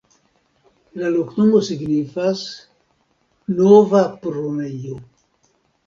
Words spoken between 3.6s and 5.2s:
nova-prunejo.